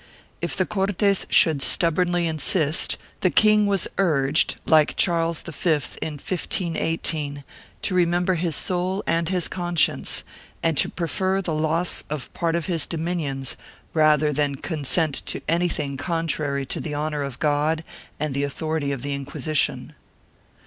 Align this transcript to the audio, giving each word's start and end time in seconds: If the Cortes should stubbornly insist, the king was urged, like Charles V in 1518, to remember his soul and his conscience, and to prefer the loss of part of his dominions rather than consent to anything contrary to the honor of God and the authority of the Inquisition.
If 0.41 0.55
the 0.55 0.65
Cortes 0.65 1.27
should 1.29 1.61
stubbornly 1.61 2.25
insist, 2.25 2.97
the 3.19 3.29
king 3.29 3.67
was 3.67 3.87
urged, 3.99 4.55
like 4.65 4.95
Charles 4.97 5.41
V 5.41 5.69
in 6.01 6.13
1518, 6.13 7.43
to 7.83 7.93
remember 7.93 8.33
his 8.33 8.55
soul 8.55 9.03
and 9.05 9.29
his 9.29 9.47
conscience, 9.47 10.23
and 10.63 10.75
to 10.77 10.89
prefer 10.89 11.39
the 11.39 11.53
loss 11.53 12.03
of 12.09 12.33
part 12.33 12.55
of 12.55 12.65
his 12.65 12.87
dominions 12.87 13.55
rather 13.93 14.33
than 14.33 14.55
consent 14.55 15.23
to 15.27 15.39
anything 15.47 15.97
contrary 15.97 16.65
to 16.65 16.79
the 16.79 16.95
honor 16.95 17.21
of 17.21 17.37
God 17.37 17.83
and 18.19 18.33
the 18.33 18.43
authority 18.43 18.91
of 18.91 19.03
the 19.03 19.13
Inquisition. 19.13 19.93